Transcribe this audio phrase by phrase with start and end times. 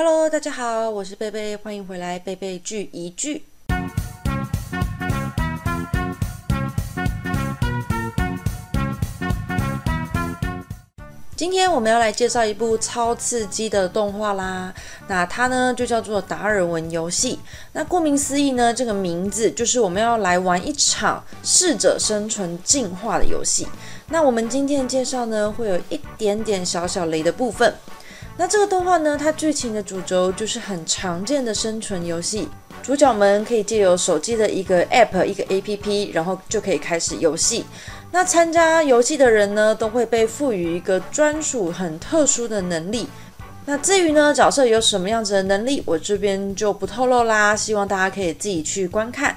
[0.00, 3.42] Hello，大家好，我是贝贝，欢迎回来贝贝剧一句。
[11.34, 14.72] 今天我们要来介绍一部超刺激的动画啦。
[15.08, 17.40] 那它呢就叫做达尔文游戏。
[17.72, 23.66] 那顾名思义呢，这个名字就是我们要来玩一场适者生存进化的游戏。
[24.06, 27.74] 那我们今天的介绍呢，会有一点点小小雷的部分。
[28.40, 32.48] 那这个动画呢，它剧情的主轴就是很常见的生存游戏。
[32.84, 37.66] 主角们可以借由手机的一个 App、一个 APP，然后就可以开始游戏。
[38.12, 43.08] 那参加游戏的人呢，都会被赋予一个专属、很特殊的能力。
[43.66, 47.56] 那至于呢，角色有什么样子的能力，我这边就不透露啦。
[47.56, 49.36] 希望大家可以自己去观看。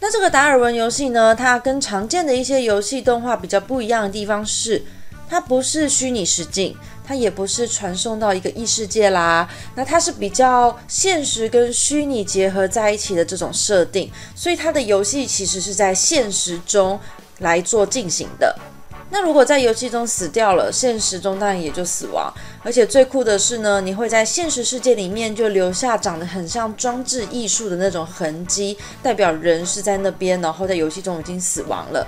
[0.00, 4.80] 那这个达尔文游戏呢，它跟常见的一些游戏动画比较不一样的地方是，
[5.28, 9.48] 它不是虚拟实境，它也不是传送到一个异世界啦。
[9.74, 16.98] 那它是比较现实跟虚拟结合在一起的这种设定，所以它的游戏其实是在现实中。
[17.40, 18.52] 来做进行的。
[19.10, 22.34] 那如果在游戏中死掉了，现实中当然也就死亡。
[22.64, 32.04] 而且最酷的是呢，你会在现实世界里面就留下长得很像装置艺术的那种痕迹，代表人是在那边，然后在游戏中已经死亡了。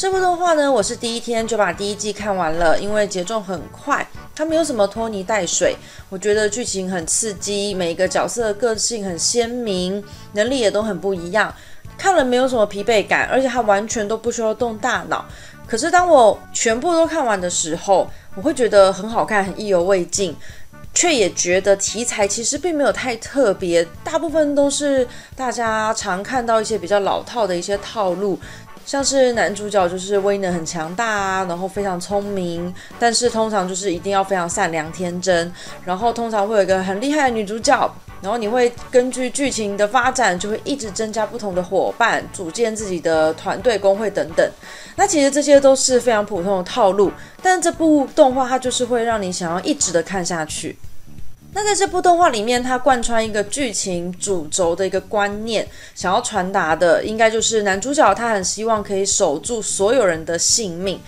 [0.00, 5.76] 这部动画呢，我是第一天就把第一季看完了，因为节奏很快，它没有什么拖泥带水。
[6.08, 11.54] 我觉得剧情很刺激，每一个角色的个性很鲜明，能力也都很不一样。
[11.98, 15.22] 看了没有什么疲惫感，而且它完全都不需要动大脑。
[15.66, 20.34] 可是当我全部都看完的时候，我会觉得很好看，很意犹未尽，
[20.94, 25.06] 却也觉得题材其实并没有太特别，大部分都是
[25.36, 28.40] 大家常看到一些比较老套的一些套路。
[28.84, 35.52] 像是男主角就是威能很强大啊，然后非常聪明，但是通常就是一定要非常善良天真，
[35.84, 44.50] 然后通常会有一个很厉害的女主角，然后你会根据剧情的发展就会一直增加不同的伙伴，组建自己的团队、工会等等。
[44.96, 50.76] 那其实这些都是非常普通的套路，但这部动画它就是会让你想要一直的看下去。
[51.52, 61.00] 那在这部动画里面，它贯穿一个剧情主轴的一个观念，想要传达的应该就是男主角他很希望可以守住所有人的性命。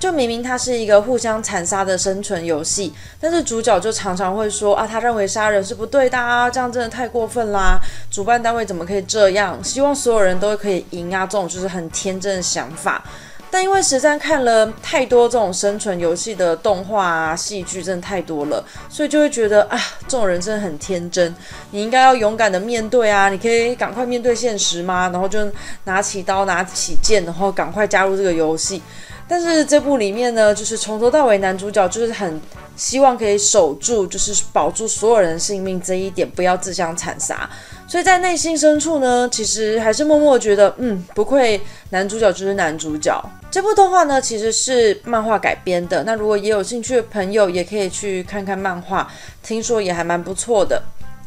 [0.00, 7.78] 就明明它是一个互相残杀的生存游戏，但是主角就常常会说啊，他认为杀人是不对的啊，这样真的太过分啦！
[8.10, 9.62] 主办单位怎么可以这样？
[9.62, 13.04] 希望所有人都可以赢啊，这种就是很天真的想法。
[13.52, 21.34] 但因为实战看了太多这种生存游戏的动画啊、戏剧，真的太多了，所以就会觉得啊，这种人真的很天真。
[21.70, 25.10] 你应该要勇敢的面对啊，你可以赶快面对现实吗？
[25.12, 25.38] 然后就
[25.84, 28.80] 拿起刀、拿起剑，然后赶快加入这个游戏。
[29.28, 32.40] 但是这部里面呢，就是从头到尾男主角就是很
[32.74, 37.48] 希望可以守住，就是保住所有人性命这一点，不要自相残杀。
[37.92, 41.60] 所以在内心深处呢，其实还是默默觉得，嗯，不愧
[41.90, 43.22] 男主角就是男主角。
[43.50, 46.02] 这部动画呢，其实是漫画改编的。
[46.04, 49.06] 那如果也有兴趣的朋友，也可以去看看漫画，
[49.42, 50.82] 听说也还蛮不错的。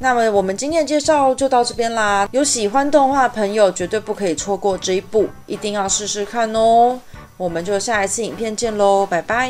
[0.00, 2.28] 那么我们今天的介绍就到这边啦。
[2.32, 6.98] 有喜欢动画的朋友，绝对不可以错过这一部，一定要试试看哦。
[7.36, 9.48] 我们就下一次影片见喽，拜拜。